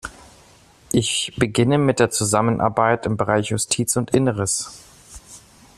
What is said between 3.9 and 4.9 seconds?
und Inneres.